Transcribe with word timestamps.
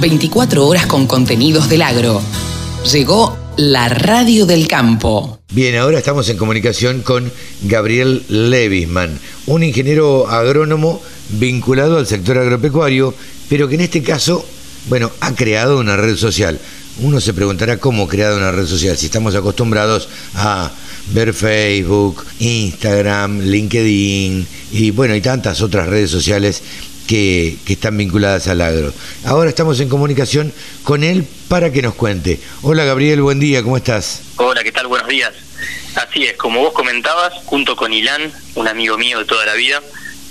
24 0.00 0.66
horas 0.66 0.86
con 0.86 1.06
contenidos 1.06 1.68
del 1.68 1.82
agro. 1.82 2.22
Llegó 2.90 3.36
la 3.56 3.88
radio 3.90 4.46
del 4.46 4.66
campo. 4.66 5.38
Bien, 5.52 5.76
ahora 5.76 5.98
estamos 5.98 6.28
en 6.30 6.38
comunicación 6.38 7.02
con 7.02 7.30
Gabriel 7.62 8.24
Levisman, 8.28 9.18
un 9.46 9.62
ingeniero 9.62 10.28
agrónomo 10.28 11.02
vinculado 11.28 11.98
al 11.98 12.06
sector 12.06 12.38
agropecuario, 12.38 13.14
pero 13.50 13.68
que 13.68 13.74
en 13.74 13.82
este 13.82 14.02
caso, 14.02 14.44
bueno, 14.88 15.10
ha 15.20 15.34
creado 15.34 15.78
una 15.78 15.96
red 15.96 16.16
social. 16.16 16.58
Uno 17.02 17.20
se 17.20 17.34
preguntará 17.34 17.76
cómo 17.76 18.04
ha 18.04 18.08
creado 18.08 18.38
una 18.38 18.52
red 18.52 18.66
social, 18.66 18.96
si 18.96 19.06
estamos 19.06 19.34
acostumbrados 19.34 20.08
a 20.34 20.70
ver 21.12 21.34
Facebook, 21.34 22.24
Instagram, 22.38 23.40
LinkedIn 23.40 24.46
y 24.72 24.90
bueno, 24.92 25.14
y 25.14 25.20
tantas 25.20 25.60
otras 25.60 25.88
redes 25.88 26.10
sociales 26.10 26.62
que, 27.06 27.56
están 27.66 27.96
vinculadas 27.96 28.48
al 28.48 28.60
agro. 28.60 28.92
Ahora 29.24 29.50
estamos 29.50 29.80
en 29.80 29.88
comunicación 29.88 30.52
con 30.84 31.04
él 31.04 31.26
para 31.48 31.72
que 31.72 31.82
nos 31.82 31.94
cuente. 31.94 32.40
Hola 32.62 32.84
Gabriel, 32.84 33.22
buen 33.22 33.40
día, 33.40 33.62
¿cómo 33.62 33.76
estás? 33.76 34.22
Hola, 34.36 34.62
¿qué 34.62 34.72
tal? 34.72 34.86
Buenos 34.86 35.08
días. 35.08 35.32
Así 35.94 36.24
es, 36.24 36.36
como 36.36 36.60
vos 36.60 36.72
comentabas, 36.72 37.34
junto 37.44 37.76
con 37.76 37.92
Ilan, 37.92 38.32
un 38.54 38.68
amigo 38.68 38.96
mío 38.96 39.18
de 39.18 39.24
toda 39.24 39.44
la 39.44 39.54
vida, 39.54 39.82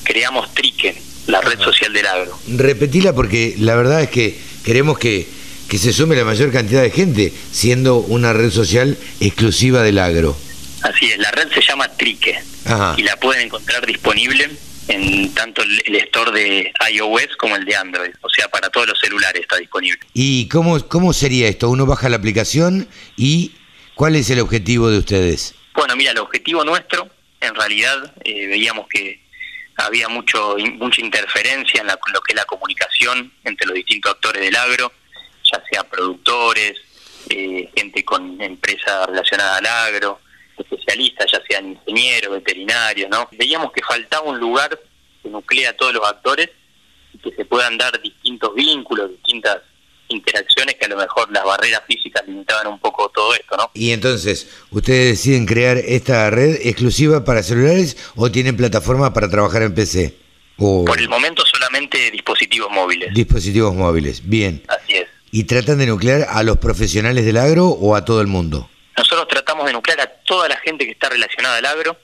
creamos 0.03 0.53
Trique, 0.53 1.01
la 1.27 1.41
red 1.41 1.59
social 1.59 1.93
del 1.93 2.07
agro. 2.07 2.37
Repetila 2.47 3.13
porque 3.13 3.55
la 3.59 3.75
verdad 3.75 4.01
es 4.01 4.09
que 4.09 4.39
queremos 4.63 4.97
que, 4.97 5.27
que 5.67 5.77
se 5.77 5.93
sume 5.93 6.15
la 6.15 6.23
mayor 6.23 6.51
cantidad 6.51 6.81
de 6.81 6.91
gente, 6.91 7.33
siendo 7.51 7.97
una 7.97 8.33
red 8.33 8.51
social 8.51 8.97
exclusiva 9.19 9.83
del 9.83 9.99
agro. 9.99 10.37
Así 10.81 11.07
es, 11.11 11.17
la 11.17 11.31
red 11.31 11.49
se 11.53 11.61
llama 11.61 11.89
Trique 11.89 12.39
y 12.97 13.03
la 13.03 13.15
pueden 13.17 13.45
encontrar 13.45 13.85
disponible 13.85 14.49
en 14.89 15.33
tanto 15.35 15.61
el, 15.61 15.95
store 15.95 16.31
de 16.31 16.73
iOS 16.91 17.35
como 17.37 17.55
el 17.55 17.63
de 17.63 17.75
Android, 17.75 18.11
o 18.21 18.29
sea, 18.29 18.47
para 18.49 18.69
todos 18.69 18.87
los 18.87 18.99
celulares 18.99 19.41
está 19.41 19.57
disponible. 19.57 19.99
¿Y 20.13 20.49
cómo, 20.49 20.79
cómo 20.87 21.13
sería 21.13 21.47
esto? 21.47 21.69
Uno 21.69 21.85
baja 21.85 22.09
la 22.09 22.17
aplicación 22.17 22.87
y 23.15 23.53
¿cuál 23.95 24.15
es 24.15 24.29
el 24.31 24.39
objetivo 24.39 24.89
de 24.89 24.97
ustedes? 24.97 25.53
Bueno, 25.75 25.95
mira, 25.95 26.11
el 26.11 26.17
objetivo 26.17 26.65
nuestro, 26.65 27.07
en 27.39 27.55
realidad, 27.55 28.13
eh, 28.25 28.47
veíamos 28.47 28.87
que 28.87 29.21
había 29.77 30.09
mucho 30.09 30.57
mucha 30.73 31.01
interferencia 31.01 31.81
en, 31.81 31.87
la, 31.87 31.97
lo 32.11 32.21
que 32.21 32.33
es 32.33 32.35
la 32.35 32.45
comunicación 32.45 33.31
entre 33.45 33.67
los 33.67 33.75
distintos 33.75 34.11
actores 34.11 34.41
del 34.41 34.55
agro, 34.55 34.91
ya 35.43 35.63
sea 35.71 35.83
productores, 35.83 36.73
eh, 37.29 37.69
gente 37.75 38.03
con 38.03 38.41
empresas 38.41 39.07
relacionadas 39.07 39.59
al 39.59 39.65
agro, 39.67 40.19
especialistas, 40.59 41.31
ya 41.31 41.41
sean 41.47 41.71
ingenieros, 41.71 42.33
veterinarios, 42.33 43.09
¿no? 43.09 43.27
Veíamos 43.31 43.71
que 43.71 43.81
faltaba 43.81 44.29
un 44.29 44.39
lugar 44.39 44.79
que 45.21 45.29
nuclea 45.29 45.71
a 45.71 45.73
todos 45.73 45.93
los 45.93 46.07
actores 46.07 46.49
y 47.13 47.17
que 47.19 47.35
se 47.35 47.45
puedan 47.45 47.77
dar 47.77 48.01
distintos 48.01 48.53
vínculos, 48.55 49.11
distintas 49.11 49.59
interacciones 50.09 50.75
que 50.75 50.85
a 50.85 50.89
lo 50.89 50.97
mejor 50.97 51.31
las 51.31 51.43
barreras 51.43 51.81
físicas 51.87 52.23
limitaban 52.27 52.67
un 52.67 52.79
poco 52.79 53.09
todo 53.09 53.33
esto, 53.33 53.55
¿no? 53.57 53.71
Y 53.73 53.91
entonces, 53.91 54.49
¿ustedes 54.71 55.17
deciden 55.17 55.45
crear 55.45 55.77
esta 55.77 56.29
red 56.29 56.57
exclusiva 56.63 57.23
para 57.23 57.43
celulares 57.43 58.11
o 58.15 58.31
tienen 58.31 58.57
plataformas 58.57 59.11
para 59.11 59.29
trabajar 59.29 59.61
en 59.61 59.73
PC? 59.73 60.15
Por 60.57 60.99
el 60.99 61.07
momento 61.07 61.45
solamente 61.45 62.11
dispositivos 62.11 62.69
móviles. 62.69 63.13
Dispositivos 63.13 63.73
móviles, 63.73 64.27
bien. 64.27 64.61
Así 64.67 64.95
es. 64.95 65.07
¿Y 65.31 65.45
tratan 65.45 65.77
de 65.77 65.85
nuclear 65.85 66.25
a 66.29 66.43
los 66.43 66.57
profesionales 66.57 67.25
del 67.25 67.37
agro 67.37 67.67
o 67.67 67.95
a 67.95 68.03
todo 68.03 68.19
el 68.19 68.27
mundo? 68.27 68.69
Nosotros 68.97 69.27
tratamos 69.29 69.67
de 69.67 69.73
nuclear 69.73 70.01
a 70.01 70.07
toda 70.07 70.49
la 70.49 70.57
gente 70.69 70.85
que 70.85 70.91
está 70.91 71.09
relacionada 71.09 71.57
al 71.57 71.65
agro, 71.65 71.97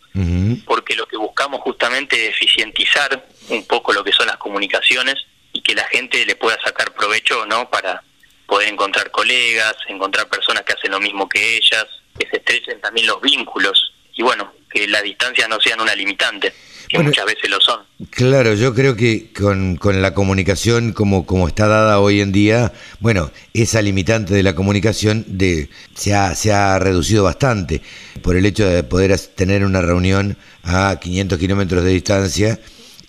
porque 0.65 0.95
lo 0.95 1.07
que 1.07 1.17
buscamos 1.17 1.61
justamente 1.61 2.27
es 2.27 2.35
eficientizar 2.35 3.27
un 3.49 3.65
poco 3.65 3.93
lo 3.93 4.03
que 4.03 4.11
son 4.11 4.27
las 4.27 4.37
comunicaciones 4.37 5.15
y 5.53 5.61
que 5.61 5.75
la 5.75 5.85
gente 5.85 6.25
le 6.25 6.35
pueda 6.35 6.57
sacar 6.63 6.93
provecho, 6.93 7.45
¿no? 7.45 7.69
Para 7.69 8.03
poder 8.47 8.69
encontrar 8.69 9.11
colegas, 9.11 9.75
encontrar 9.87 10.27
personas 10.27 10.63
que 10.63 10.73
hacen 10.73 10.91
lo 10.91 10.99
mismo 10.99 11.29
que 11.29 11.57
ellas, 11.57 11.85
que 12.17 12.27
se 12.27 12.37
estrechen 12.37 12.81
también 12.81 13.07
los 13.07 13.21
vínculos 13.21 13.93
y 14.13 14.23
bueno, 14.23 14.53
que 14.69 14.87
las 14.87 15.03
distancias 15.03 15.47
no 15.47 15.59
sean 15.59 15.81
una 15.81 15.95
limitante 15.95 16.53
que 16.97 17.03
muchas 17.03 17.25
veces 17.25 17.49
lo 17.49 17.59
son. 17.61 17.81
Claro, 18.09 18.53
yo 18.53 18.73
creo 18.73 18.95
que 18.95 19.31
con, 19.33 19.75
con, 19.77 20.01
la 20.01 20.13
comunicación 20.13 20.93
como, 20.93 21.25
como 21.25 21.47
está 21.47 21.67
dada 21.67 21.99
hoy 21.99 22.21
en 22.21 22.31
día, 22.31 22.73
bueno, 22.99 23.31
esa 23.53 23.81
limitante 23.81 24.33
de 24.33 24.43
la 24.43 24.55
comunicación 24.55 25.25
de, 25.27 25.69
se, 25.93 26.13
ha, 26.13 26.35
se 26.35 26.53
ha 26.53 26.77
reducido 26.79 27.23
bastante 27.23 27.81
por 28.21 28.35
el 28.35 28.45
hecho 28.45 28.67
de 28.67 28.83
poder 28.83 29.17
tener 29.35 29.63
una 29.63 29.81
reunión 29.81 30.37
a 30.63 30.99
500 30.99 31.39
kilómetros 31.39 31.83
de 31.83 31.91
distancia 31.91 32.59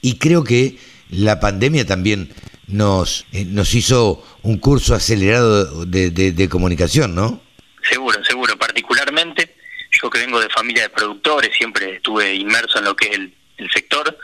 y 0.02 0.18
creo 0.18 0.44
que 0.44 0.78
la 1.10 1.40
pandemia 1.40 1.86
también 1.86 2.30
nos, 2.66 3.26
eh, 3.32 3.44
nos 3.44 3.74
hizo 3.74 4.24
un 4.42 4.58
curso 4.58 4.94
acelerado 4.94 5.84
de, 5.86 6.10
de 6.10 6.48
comunicación, 6.48 7.14
¿no? 7.14 7.40
Seguro, 7.88 8.22
seguro, 8.24 8.56
particularmente 8.58 9.56
yo 10.02 10.10
que 10.10 10.18
vengo 10.18 10.40
de 10.40 10.48
familia 10.48 10.84
de 10.84 10.90
productores, 10.90 11.56
siempre 11.56 11.96
estuve 11.96 12.34
inmerso 12.34 12.78
en 12.78 12.84
lo 12.84 12.96
que 12.96 13.08
es 13.08 13.14
el 13.14 13.34
el 13.56 13.70
sector, 13.70 14.18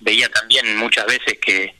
veía 0.00 0.28
también 0.30 0.76
muchas 0.76 1.06
veces 1.06 1.38
que 1.40 1.74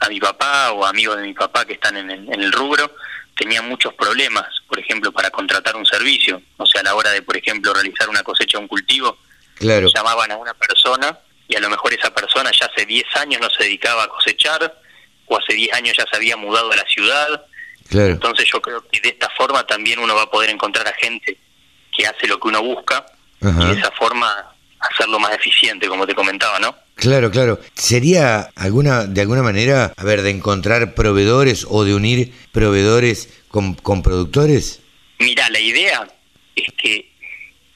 a 0.00 0.08
mi 0.08 0.20
papá 0.20 0.72
o 0.72 0.84
amigos 0.84 1.16
de 1.16 1.22
mi 1.22 1.34
papá 1.34 1.64
que 1.64 1.74
están 1.74 1.96
en 1.96 2.10
el, 2.10 2.52
rubro 2.52 2.94
tenían 3.36 3.68
muchos 3.68 3.94
problemas, 3.94 4.46
por 4.68 4.78
ejemplo, 4.78 5.10
para 5.12 5.30
contratar 5.30 5.76
un 5.76 5.86
servicio. 5.86 6.40
O 6.56 6.66
sea, 6.66 6.82
a 6.82 6.84
la 6.84 6.94
hora 6.94 7.10
de, 7.10 7.22
por 7.22 7.36
ejemplo, 7.36 7.72
realizar 7.72 8.08
una 8.08 8.22
cosecha 8.22 8.58
o 8.58 8.60
un 8.60 8.68
cultivo, 8.68 9.18
claro. 9.54 9.88
llamaban 9.92 10.30
a 10.32 10.36
una 10.36 10.54
persona 10.54 11.18
y 11.48 11.56
a 11.56 11.60
lo 11.60 11.68
mejor 11.70 11.92
esa 11.92 12.14
persona 12.14 12.50
ya 12.58 12.66
hace 12.66 12.86
10 12.86 13.04
años 13.16 13.40
no 13.40 13.50
se 13.50 13.64
dedicaba 13.64 14.04
a 14.04 14.08
cosechar 14.08 14.80
o 15.26 15.38
hace 15.38 15.54
10 15.54 15.72
años 15.74 15.96
ya 15.96 16.04
se 16.10 16.16
había 16.16 16.36
mudado 16.36 16.70
a 16.72 16.76
la 16.76 16.84
ciudad. 16.84 17.46
Claro. 17.88 18.12
Entonces 18.12 18.48
yo 18.52 18.60
creo 18.60 18.86
que 18.88 19.00
de 19.00 19.08
esta 19.10 19.28
forma 19.30 19.66
también 19.66 19.98
uno 19.98 20.14
va 20.14 20.22
a 20.22 20.30
poder 20.30 20.50
encontrar 20.50 20.86
a 20.86 20.92
gente 20.92 21.38
que 21.96 22.06
hace 22.06 22.26
lo 22.26 22.38
que 22.38 22.48
uno 22.48 22.62
busca 22.62 23.04
y 23.40 23.66
de 23.66 23.72
esa 23.72 23.90
forma 23.90 24.53
hacerlo 24.90 25.18
más 25.18 25.32
eficiente, 25.34 25.88
como 25.88 26.06
te 26.06 26.14
comentaba, 26.14 26.58
¿no? 26.58 26.76
Claro, 26.96 27.30
claro. 27.30 27.60
¿Sería 27.74 28.50
alguna, 28.56 29.04
de 29.04 29.20
alguna 29.20 29.42
manera, 29.42 29.92
a 29.96 30.04
ver, 30.04 30.22
de 30.22 30.30
encontrar 30.30 30.94
proveedores 30.94 31.66
o 31.68 31.84
de 31.84 31.94
unir 31.94 32.32
proveedores 32.52 33.28
con, 33.48 33.74
con 33.74 34.02
productores? 34.02 34.80
Mira, 35.18 35.48
la 35.50 35.60
idea 35.60 36.08
es 36.54 36.72
que 36.76 37.12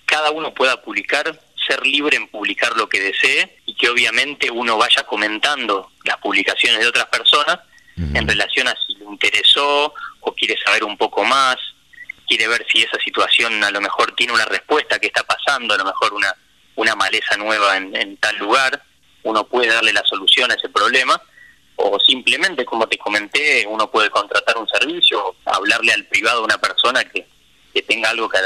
cada 0.07 0.31
uno 0.31 0.55
pueda 0.55 0.81
publicar, 0.83 1.41
ser 1.67 1.85
libre 1.85 2.17
en 2.17 2.29
publicar 2.29 2.77
lo 2.77 2.89
que 2.89 3.01
desee 3.01 3.59
y 3.67 3.75
que 3.75 3.89
obviamente 3.89 4.51
uno 4.51 4.79
vaya 4.79 5.05
comentando 5.05 5.91
las 6.05 6.17
publicaciones 6.19 6.81
de 6.81 6.87
otras 6.87 7.07
personas 7.07 7.59
en 8.15 8.29
relación 8.29 8.69
a 8.69 8.77
si 8.87 8.95
le 8.95 9.07
interesó 9.07 9.93
o 10.21 10.33
quiere 10.33 10.57
saber 10.65 10.85
un 10.85 10.97
poco 10.97 11.25
más, 11.25 11.57
quiere 12.29 12.47
ver 12.47 12.65
si 12.71 12.83
esa 12.83 12.99
situación 13.01 13.65
a 13.65 13.71
lo 13.73 13.81
mejor 13.81 14.13
tiene 14.13 14.33
una 14.33 14.45
respuesta 14.45 15.01
que 15.01 15.09
está 15.09 15.25
pasando, 15.25 15.75
a 15.75 15.79
lo 15.79 15.85
mejor 15.85 16.15
una 16.15 16.33
una 16.79 16.95
maleza 16.95 17.37
nueva 17.37 17.77
en, 17.77 18.17
tal 18.19 18.39
lugar, 18.39 18.81
uno 19.25 19.45
puede 19.49 19.69
darle 19.69 19.93
la 19.93 20.05
solución 20.05 20.51
a 20.51 20.55
ese 20.55 20.69
problema, 20.69 21.21
o 21.75 21.99
simplemente, 21.99 22.65
como 22.65 22.87
te 22.87 22.97
comenté, 22.97 23.67
uno 23.69 23.91
puede 23.91 24.11
contratar 24.11 24.57
un 24.57 24.69
servicio, 24.69 25.35
hablarle 25.45 25.93
al 25.93 26.07
privado 26.07 26.41
a 26.41 26.45
una 26.45 26.59
persona 26.59 27.03
que, 27.03 27.27
que 27.75 27.83
tenga 27.83 28.11
algo 28.11 28.29
que 28.29 28.39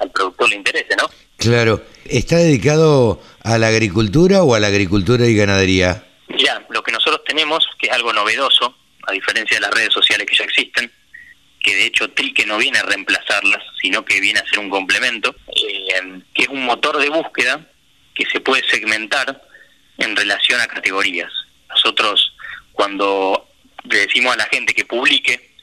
al 0.00 0.10
productor 0.10 0.50
le 0.50 0.56
interese, 0.56 0.96
¿no? 0.96 1.08
Claro. 1.38 1.82
¿Está 2.04 2.36
dedicado 2.36 3.22
a 3.42 3.56
la 3.56 3.68
agricultura 3.68 4.42
o 4.42 4.54
a 4.54 4.60
la 4.60 4.66
agricultura 4.66 5.26
y 5.26 5.34
ganadería? 5.34 6.04
Mira, 6.28 6.66
lo 6.68 6.82
que 6.82 6.92
nosotros 6.92 7.22
tenemos, 7.26 7.66
que 7.78 7.86
es 7.86 7.92
algo 7.94 8.12
novedoso, 8.12 8.74
a 9.06 9.12
diferencia 9.12 9.56
de 9.56 9.62
las 9.62 9.70
redes 9.70 9.94
sociales 9.94 10.26
que 10.26 10.36
ya 10.36 10.44
existen, 10.44 10.92
que 11.60 11.74
de 11.74 11.86
hecho 11.86 12.10
Trique 12.10 12.44
no 12.44 12.58
viene 12.58 12.78
a 12.78 12.82
reemplazarlas, 12.82 13.62
sino 13.80 14.04
que 14.04 14.20
viene 14.20 14.40
a 14.40 14.46
ser 14.46 14.58
un 14.58 14.68
complemento, 14.68 15.34
eh, 15.56 16.20
que 16.34 16.42
es 16.42 16.48
un 16.48 16.66
motor 16.66 16.98
de 16.98 17.08
búsqueda 17.08 17.66
que 18.18 18.26
se 18.26 18.40
puede 18.40 18.68
segmentar 18.68 19.40
en 19.96 20.16
relación 20.16 20.60
a 20.60 20.66
categorías. 20.66 21.32
Nosotros 21.68 22.34
cuando 22.72 23.48
le 23.84 23.98
decimos 24.06 24.34
a 24.34 24.36
la 24.36 24.46
gente 24.46 24.74
que 24.74 24.84
publique, 24.84 25.54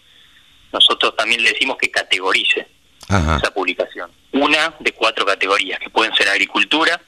nosotros 0.72 1.16
también 1.16 1.44
le 1.44 1.52
decimos 1.52 1.78
que 1.78 1.92
categorice 1.92 2.68
esa 3.08 3.54
publicación. 3.54 4.12
Una 4.32 4.74
de 4.80 4.94
cuatro 4.94 5.26
categorías, 5.26 5.80
que 5.80 5.90
pueden 5.90 6.16
ser 6.16 6.30
agricultura, 6.30 7.00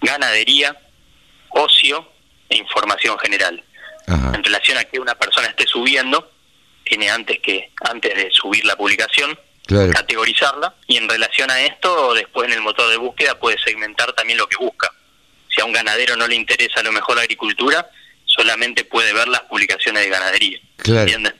ganadería, 0.00 0.76
ocio 1.50 2.12
e 2.48 2.56
información 2.56 3.18
general. 3.18 3.64
En 4.06 4.44
relación 4.44 4.76
a 4.76 4.84
que 4.84 4.98
una 5.00 5.14
persona 5.14 5.46
esté 5.46 5.66
subiendo, 5.66 6.30
tiene 6.84 7.10
antes 7.10 7.38
que 7.40 7.72
antes 7.88 8.14
de 8.14 8.30
subir 8.32 8.64
la 8.66 8.76
publicación 8.76 9.38
categorizarla 9.66 10.74
y 10.86 10.96
en 10.96 11.08
relación 11.08 11.50
a 11.50 11.62
esto 11.62 12.14
después 12.14 12.48
en 12.48 12.54
el 12.54 12.60
motor 12.60 12.90
de 12.90 12.96
búsqueda 12.96 13.38
puede 13.38 13.58
segmentar 13.58 14.12
también 14.12 14.38
lo 14.38 14.46
que 14.46 14.56
busca. 14.56 14.90
Si 15.48 15.60
a 15.60 15.64
un 15.64 15.72
ganadero 15.72 16.16
no 16.16 16.26
le 16.26 16.34
interesa 16.34 16.80
a 16.80 16.82
lo 16.82 16.92
mejor 16.92 17.16
la 17.16 17.22
agricultura, 17.22 17.88
solamente 18.24 18.84
puede 18.84 19.12
ver 19.12 19.28
las 19.28 19.42
publicaciones 19.42 20.02
de 20.02 20.10
ganadería. 20.10 20.58
¿Entiendes? 20.84 21.34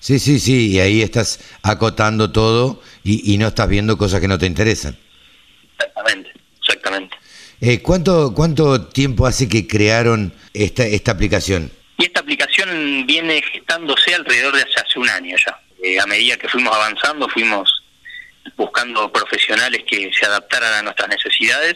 Sí, 0.00 0.18
sí, 0.18 0.40
sí, 0.40 0.72
y 0.72 0.80
ahí 0.80 1.00
estás 1.00 1.38
acotando 1.62 2.32
todo 2.32 2.82
y, 3.04 3.38
no 3.38 3.48
estás 3.48 3.68
viendo 3.68 3.96
cosas 3.96 4.20
que 4.20 4.26
no 4.26 4.36
te 4.36 4.46
interesan. 4.46 4.98
Exactamente, 5.78 6.32
exactamente. 6.60 7.16
Eh, 7.60 7.80
¿cuánto, 7.82 8.34
¿Cuánto 8.34 8.88
tiempo 8.88 9.26
hace 9.26 9.48
que 9.48 9.68
crearon 9.68 10.34
esta, 10.54 10.84
esta 10.84 11.12
aplicación? 11.12 11.70
Y 11.98 12.06
esta 12.06 12.18
aplicación 12.18 13.06
viene 13.06 13.42
gestándose 13.42 14.12
alrededor 14.12 14.56
de 14.56 14.62
hace 14.62 14.98
un 14.98 15.08
año 15.08 15.36
ya. 15.36 15.61
Eh, 15.82 15.98
a 15.98 16.06
medida 16.06 16.36
que 16.36 16.48
fuimos 16.48 16.74
avanzando, 16.74 17.28
fuimos 17.28 17.82
buscando 18.56 19.10
profesionales 19.10 19.82
que 19.84 20.10
se 20.12 20.26
adaptaran 20.26 20.74
a 20.74 20.82
nuestras 20.82 21.08
necesidades 21.08 21.74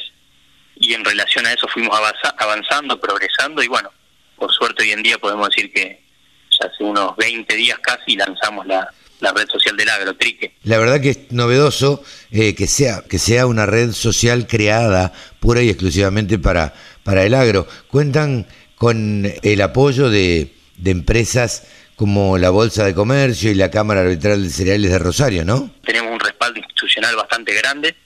y 0.77 0.95
en 0.95 1.05
relación 1.05 1.45
a 1.45 1.53
eso 1.53 1.67
fuimos 1.67 1.99
avanzando, 2.39 3.01
progresando 3.01 3.63
y 3.65 3.69
bueno, 3.69 3.91
por 4.37 4.53
suerte 4.53 4.85
hoy 4.85 4.93
en 4.93 5.03
día 5.03 5.19
podemos 5.19 5.49
decir 5.49 5.73
que 5.73 6.05
ya 6.51 6.69
hace 6.69 6.85
unos 6.85 7.17
20 7.17 7.57
días 7.57 7.79
casi 7.81 8.15
lanzamos 8.15 8.67
la, 8.67 8.89
red 9.35 9.49
social 9.49 9.77
del 9.77 9.89
agro, 9.89 10.17
Trique. 10.17 10.55
La 10.63 10.79
verdad 10.79 11.01
que 11.01 11.11
es 11.11 11.33
novedoso 11.33 12.05
eh, 12.31 12.55
que, 12.55 12.69
sea, 12.69 13.03
que 13.09 13.19
sea 13.19 13.47
una 13.47 13.67
red 13.67 13.91
social 13.91 14.47
creada 14.47 15.13
pura 15.41 15.63
y 15.63 15.69
exclusivamente 15.69 16.39
para, 16.39 16.75
para 17.03 17.25
el 17.25 17.35
agro. 17.35 17.67
Cuentan 17.89 18.47
con 18.77 19.27
el 19.43 19.61
apoyo 19.63 20.11
de, 20.11 20.55
de 20.77 20.91
empresas 20.93 21.67
como 21.97 22.37
la 22.37 22.51
Bolsa 22.51 22.85
de 22.85 22.95
Comercio 22.95 23.51
y 23.51 23.55
la 23.55 23.71
Cámara 23.71 24.03
Arbitral 24.03 24.43
de 24.43 24.51
Cereales 24.51 24.91
de 24.91 24.99
Rosario, 24.99 25.45
¿no? 25.45 25.71
Tenemos 25.85 26.13
un 26.13 26.21
respaldo 26.21 26.59
institucional 26.61 27.17
bastante 27.17 27.55
grande. 27.55 27.97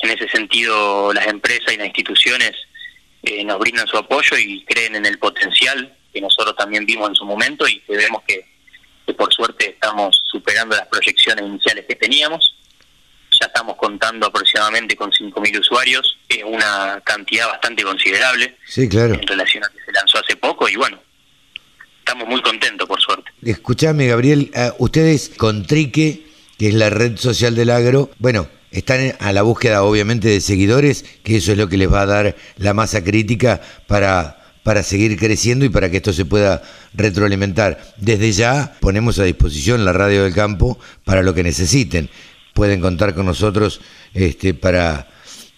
En 0.00 0.10
ese 0.10 0.26
sentido, 0.28 1.12
las 1.12 1.26
empresas 1.26 1.72
y 1.74 1.76
las 1.76 1.86
instituciones 1.86 2.52
eh, 3.22 3.44
nos 3.44 3.58
brindan 3.58 3.86
su 3.86 3.98
apoyo 3.98 4.38
y 4.38 4.64
creen 4.64 4.96
en 4.96 5.04
el 5.04 5.18
potencial 5.18 5.94
que 6.12 6.20
nosotros 6.20 6.56
también 6.56 6.86
vimos 6.86 7.10
en 7.10 7.14
su 7.14 7.26
momento 7.26 7.68
y 7.68 7.80
que 7.80 7.96
vemos 7.96 8.22
que, 8.26 8.44
por 9.14 9.32
suerte 9.32 9.70
estamos 9.70 10.22
superando 10.24 10.74
las 10.74 10.86
proyecciones 10.88 11.44
iniciales 11.44 11.84
que 11.86 11.94
teníamos. 11.94 12.54
Ya 13.38 13.46
estamos 13.46 13.76
contando 13.76 14.26
aproximadamente 14.26 14.96
con 14.96 15.10
5.000 15.10 15.60
usuarios, 15.60 16.18
es 16.28 16.42
una 16.42 17.02
cantidad 17.04 17.48
bastante 17.48 17.82
considerable 17.82 18.56
sí, 18.66 18.88
claro. 18.88 19.14
en 19.14 19.26
relación 19.26 19.62
a 19.62 19.68
que 19.68 19.78
se 19.84 19.92
lanzó 19.92 20.18
hace 20.18 20.36
poco 20.36 20.68
y 20.68 20.76
bueno, 20.76 20.98
estamos 21.98 22.28
muy 22.28 22.40
contentos, 22.40 22.88
por 22.88 23.00
suerte. 23.00 23.25
Escuchame, 23.42 24.06
Gabriel, 24.06 24.50
ustedes 24.78 25.30
con 25.36 25.66
Trique, 25.66 26.26
que 26.58 26.68
es 26.68 26.74
la 26.74 26.90
red 26.90 27.16
social 27.16 27.54
del 27.54 27.70
agro, 27.70 28.10
bueno, 28.18 28.48
están 28.70 29.14
a 29.20 29.32
la 29.32 29.42
búsqueda 29.42 29.82
obviamente 29.82 30.28
de 30.28 30.40
seguidores, 30.40 31.04
que 31.22 31.36
eso 31.36 31.52
es 31.52 31.58
lo 31.58 31.68
que 31.68 31.76
les 31.76 31.92
va 31.92 32.02
a 32.02 32.06
dar 32.06 32.36
la 32.56 32.74
masa 32.74 33.02
crítica 33.04 33.60
para, 33.86 34.44
para 34.62 34.82
seguir 34.82 35.16
creciendo 35.18 35.64
y 35.64 35.68
para 35.68 35.90
que 35.90 35.98
esto 35.98 36.12
se 36.12 36.24
pueda 36.24 36.62
retroalimentar. 36.94 37.94
Desde 37.96 38.32
ya 38.32 38.76
ponemos 38.80 39.18
a 39.18 39.24
disposición 39.24 39.84
la 39.84 39.92
radio 39.92 40.24
del 40.24 40.34
campo 40.34 40.78
para 41.04 41.22
lo 41.22 41.34
que 41.34 41.42
necesiten. 41.42 42.10
Pueden 42.54 42.80
contar 42.80 43.14
con 43.14 43.26
nosotros 43.26 43.80
este, 44.14 44.54
para, 44.54 45.08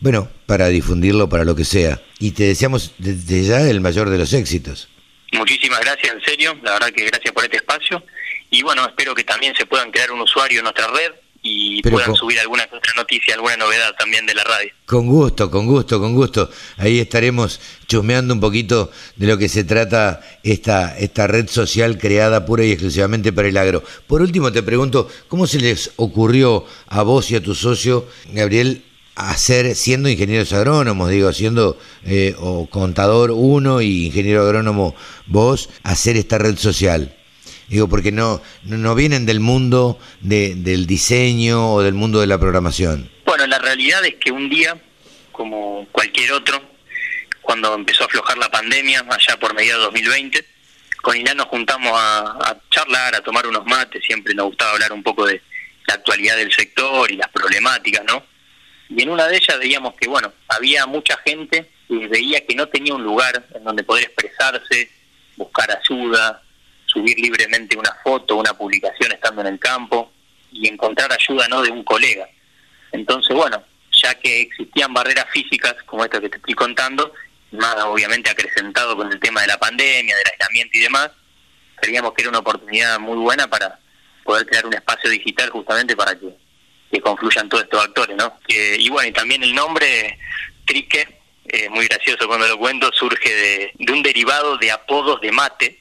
bueno, 0.00 0.28
para 0.46 0.68
difundirlo, 0.68 1.28
para 1.28 1.44
lo 1.44 1.54
que 1.54 1.64
sea. 1.64 2.00
Y 2.18 2.32
te 2.32 2.44
deseamos 2.44 2.92
desde 2.98 3.44
ya 3.44 3.68
el 3.68 3.80
mayor 3.80 4.10
de 4.10 4.18
los 4.18 4.32
éxitos. 4.32 4.88
Muchísimas 5.32 5.80
gracias, 5.80 6.14
en 6.14 6.20
serio. 6.22 6.58
La 6.62 6.72
verdad 6.72 6.90
que 6.90 7.04
gracias 7.04 7.32
por 7.32 7.44
este 7.44 7.58
espacio. 7.58 8.02
Y 8.50 8.62
bueno, 8.62 8.86
espero 8.86 9.14
que 9.14 9.24
también 9.24 9.54
se 9.56 9.66
puedan 9.66 9.90
crear 9.90 10.10
un 10.10 10.20
usuario 10.20 10.58
en 10.60 10.64
nuestra 10.64 10.86
red 10.88 11.12
y 11.42 11.82
puedan 11.82 12.14
subir 12.14 12.38
alguna 12.40 12.64
otra 12.64 12.92
noticia, 12.96 13.34
alguna 13.34 13.56
novedad 13.56 13.94
también 13.98 14.26
de 14.26 14.34
la 14.34 14.44
radio. 14.44 14.70
Con 14.86 15.06
gusto, 15.06 15.50
con 15.50 15.66
gusto, 15.66 16.00
con 16.00 16.14
gusto. 16.14 16.50
Ahí 16.76 16.98
estaremos 16.98 17.60
chusmeando 17.86 18.34
un 18.34 18.40
poquito 18.40 18.90
de 19.16 19.26
lo 19.26 19.38
que 19.38 19.48
se 19.48 19.64
trata 19.64 20.20
esta, 20.42 20.98
esta 20.98 21.26
red 21.26 21.48
social 21.48 21.98
creada 21.98 22.44
pura 22.44 22.64
y 22.64 22.72
exclusivamente 22.72 23.32
para 23.32 23.48
el 23.48 23.56
agro. 23.56 23.84
Por 24.06 24.22
último, 24.22 24.50
te 24.50 24.62
pregunto, 24.62 25.08
¿cómo 25.28 25.46
se 25.46 25.60
les 25.60 25.92
ocurrió 25.96 26.66
a 26.86 27.02
vos 27.02 27.30
y 27.30 27.36
a 27.36 27.42
tu 27.42 27.54
socio, 27.54 28.08
Gabriel, 28.32 28.82
hacer, 29.18 29.74
siendo 29.74 30.08
ingenieros 30.08 30.52
agrónomos, 30.52 31.10
digo, 31.10 31.32
siendo 31.32 31.78
eh, 32.04 32.34
o 32.38 32.68
contador 32.70 33.32
uno 33.32 33.80
y 33.80 34.06
ingeniero 34.06 34.42
agrónomo 34.42 34.94
vos, 35.26 35.68
hacer 35.82 36.16
esta 36.16 36.38
red 36.38 36.56
social? 36.56 37.14
Digo, 37.68 37.88
porque 37.88 38.12
no, 38.12 38.40
no 38.62 38.94
vienen 38.94 39.26
del 39.26 39.40
mundo 39.40 39.98
de, 40.20 40.54
del 40.54 40.86
diseño 40.86 41.74
o 41.74 41.82
del 41.82 41.94
mundo 41.94 42.20
de 42.20 42.26
la 42.26 42.38
programación. 42.38 43.10
Bueno, 43.26 43.46
la 43.46 43.58
realidad 43.58 44.04
es 44.04 44.14
que 44.14 44.30
un 44.30 44.48
día, 44.48 44.80
como 45.32 45.86
cualquier 45.92 46.32
otro, 46.32 46.62
cuando 47.42 47.74
empezó 47.74 48.04
a 48.04 48.06
aflojar 48.06 48.38
la 48.38 48.48
pandemia, 48.50 49.00
allá 49.00 49.38
por 49.38 49.54
mediados 49.54 49.92
de 49.92 50.00
2020, 50.02 50.46
con 51.02 51.16
Ilan 51.16 51.36
nos 51.36 51.46
juntamos 51.46 51.92
a, 51.94 52.20
a 52.20 52.56
charlar, 52.70 53.14
a 53.14 53.20
tomar 53.20 53.46
unos 53.46 53.66
mates, 53.66 54.02
siempre 54.04 54.34
nos 54.34 54.46
gustaba 54.46 54.72
hablar 54.72 54.92
un 54.92 55.02
poco 55.02 55.26
de 55.26 55.42
la 55.86 55.94
actualidad 55.94 56.36
del 56.36 56.52
sector 56.52 57.10
y 57.10 57.16
las 57.16 57.28
problemáticas, 57.28 58.04
¿no? 58.06 58.22
Y 58.88 59.02
en 59.02 59.10
una 59.10 59.26
de 59.26 59.36
ellas 59.36 59.58
veíamos 59.58 59.94
que, 59.94 60.08
bueno, 60.08 60.32
había 60.48 60.86
mucha 60.86 61.16
gente 61.18 61.70
que 61.86 62.06
veía 62.08 62.44
que 62.46 62.54
no 62.54 62.68
tenía 62.68 62.94
un 62.94 63.02
lugar 63.02 63.46
en 63.54 63.64
donde 63.64 63.84
poder 63.84 64.04
expresarse, 64.04 64.90
buscar 65.36 65.70
ayuda, 65.70 66.42
subir 66.86 67.18
libremente 67.18 67.76
una 67.76 67.94
foto, 68.02 68.36
una 68.36 68.54
publicación 68.54 69.12
estando 69.12 69.42
en 69.42 69.48
el 69.48 69.58
campo 69.58 70.10
y 70.50 70.68
encontrar 70.68 71.12
ayuda 71.12 71.46
no 71.48 71.62
de 71.62 71.70
un 71.70 71.84
colega. 71.84 72.28
Entonces, 72.92 73.36
bueno, 73.36 73.62
ya 73.92 74.14
que 74.14 74.40
existían 74.42 74.94
barreras 74.94 75.26
físicas 75.32 75.74
como 75.84 76.04
esta 76.04 76.20
que 76.20 76.30
te 76.30 76.38
estoy 76.38 76.54
contando, 76.54 77.12
más 77.52 77.76
obviamente 77.84 78.30
acrecentado 78.30 78.96
con 78.96 79.12
el 79.12 79.20
tema 79.20 79.42
de 79.42 79.48
la 79.48 79.58
pandemia, 79.58 80.16
del 80.16 80.32
aislamiento 80.32 80.78
y 80.78 80.80
demás, 80.80 81.10
creíamos 81.76 82.14
que 82.14 82.22
era 82.22 82.30
una 82.30 82.38
oportunidad 82.38 82.98
muy 82.98 83.18
buena 83.18 83.48
para 83.48 83.78
poder 84.24 84.46
crear 84.46 84.66
un 84.66 84.74
espacio 84.74 85.10
digital 85.10 85.50
justamente 85.50 85.94
para 85.94 86.18
que 86.18 86.34
que 86.90 87.00
confluyan 87.00 87.48
todos 87.48 87.64
estos 87.64 87.84
actores, 87.84 88.16
¿no? 88.16 88.38
y 88.48 88.88
bueno, 88.88 89.08
y 89.08 89.12
también 89.12 89.42
el 89.42 89.54
nombre 89.54 90.18
Trique, 90.64 91.06
eh, 91.48 91.68
muy 91.70 91.86
gracioso 91.86 92.26
cuando 92.26 92.46
lo 92.46 92.58
cuento, 92.58 92.90
surge 92.92 93.34
de, 93.34 93.72
de, 93.74 93.92
un 93.92 94.02
derivado 94.02 94.56
de 94.58 94.70
apodos 94.70 95.20
de 95.20 95.32
mate, 95.32 95.80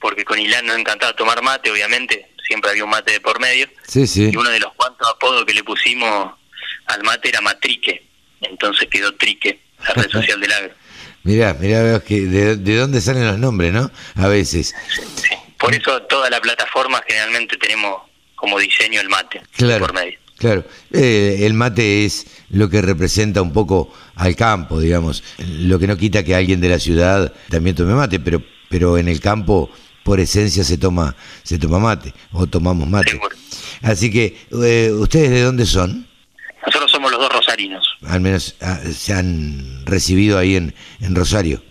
porque 0.00 0.24
con 0.24 0.38
Ilan 0.38 0.66
nos 0.66 0.78
encantaba 0.78 1.14
tomar 1.14 1.42
mate, 1.42 1.70
obviamente, 1.70 2.28
siempre 2.46 2.70
había 2.70 2.84
un 2.84 2.90
mate 2.90 3.12
de 3.12 3.20
por 3.20 3.40
medio, 3.40 3.68
sí, 3.86 4.06
sí. 4.06 4.30
y 4.32 4.36
uno 4.36 4.50
de 4.50 4.60
los 4.60 4.72
cuantos 4.74 5.08
apodos 5.08 5.44
que 5.44 5.54
le 5.54 5.64
pusimos 5.64 6.32
al 6.86 7.02
mate 7.02 7.28
era 7.28 7.40
Matrique, 7.40 8.06
entonces 8.40 8.88
quedó 8.88 9.14
Trique, 9.16 9.60
la 9.86 9.94
red 9.94 10.10
social 10.12 10.40
del 10.40 10.52
agro. 10.52 10.74
Mirá, 11.24 11.54
mirá, 11.54 12.00
que 12.00 12.20
de, 12.20 12.56
de, 12.56 12.76
dónde 12.76 13.00
salen 13.00 13.26
los 13.26 13.38
nombres, 13.38 13.72
¿no? 13.72 13.90
A 14.16 14.28
veces. 14.28 14.74
Sí, 14.88 15.34
Por 15.58 15.74
eso 15.74 16.02
toda 16.02 16.28
la 16.28 16.38
plataforma 16.40 17.02
generalmente 17.08 17.56
tenemos 17.56 18.02
como 18.34 18.58
diseño 18.58 19.00
el 19.00 19.08
mate 19.08 19.40
claro. 19.56 19.86
por 19.86 19.94
medio. 19.94 20.18
Claro, 20.38 20.64
eh, 20.92 21.38
el 21.42 21.54
mate 21.54 22.04
es 22.04 22.26
lo 22.50 22.68
que 22.68 22.82
representa 22.82 23.40
un 23.40 23.52
poco 23.52 23.92
al 24.16 24.34
campo, 24.34 24.80
digamos. 24.80 25.22
Lo 25.38 25.78
que 25.78 25.86
no 25.86 25.96
quita 25.96 26.24
que 26.24 26.34
alguien 26.34 26.60
de 26.60 26.68
la 26.68 26.78
ciudad 26.78 27.32
también 27.48 27.76
tome 27.76 27.94
mate, 27.94 28.18
pero, 28.18 28.42
pero 28.68 28.98
en 28.98 29.08
el 29.08 29.20
campo 29.20 29.70
por 30.02 30.20
esencia 30.20 30.64
se 30.64 30.76
toma, 30.76 31.16
se 31.42 31.58
toma 31.58 31.78
mate 31.78 32.12
o 32.32 32.46
tomamos 32.46 32.88
mate. 32.88 33.18
Así 33.82 34.10
que, 34.10 34.36
eh, 34.62 34.90
¿ustedes 34.92 35.30
de 35.30 35.42
dónde 35.42 35.66
son? 35.66 36.06
Nosotros 36.66 36.90
somos 36.90 37.10
los 37.10 37.20
dos 37.20 37.32
rosarinos. 37.32 37.86
Al 38.06 38.20
menos 38.20 38.56
ah, 38.60 38.80
se 38.92 39.12
han 39.12 39.84
recibido 39.86 40.38
ahí 40.38 40.56
en, 40.56 40.74
en 41.00 41.14
Rosario. 41.14 41.62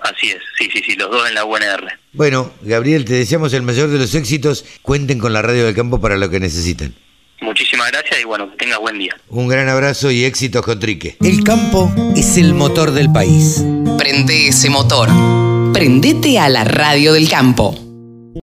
Así 0.00 0.30
es, 0.30 0.42
sí, 0.58 0.68
sí, 0.72 0.82
sí, 0.84 0.96
los 0.96 1.10
dos 1.10 1.28
en 1.28 1.34
la 1.34 1.44
UNR. 1.44 1.98
Bueno, 2.12 2.52
Gabriel, 2.62 3.04
te 3.04 3.14
deseamos 3.14 3.52
el 3.54 3.62
mayor 3.62 3.88
de 3.88 3.98
los 3.98 4.14
éxitos. 4.14 4.64
Cuenten 4.82 5.18
con 5.18 5.32
la 5.32 5.42
radio 5.42 5.64
del 5.64 5.74
campo 5.74 6.00
para 6.00 6.16
lo 6.16 6.28
que 6.28 6.40
necesiten. 6.40 6.94
Muchísimas 7.42 7.90
gracias 7.90 8.20
y 8.20 8.24
bueno, 8.24 8.50
que 8.50 8.56
tenga 8.56 8.78
buen 8.78 8.98
día. 8.98 9.16
Un 9.28 9.48
gran 9.48 9.68
abrazo 9.68 10.10
y 10.10 10.24
éxitos 10.24 10.62
con 10.62 10.78
Trique. 10.78 11.16
El 11.20 11.44
campo 11.44 11.92
es 12.16 12.36
el 12.36 12.54
motor 12.54 12.92
del 12.92 13.10
país. 13.12 13.62
Prende 13.98 14.48
ese 14.48 14.70
motor. 14.70 15.08
Prendete 15.72 16.38
a 16.38 16.48
la 16.48 16.64
radio 16.64 17.12
del 17.12 17.28
campo. 17.28 17.91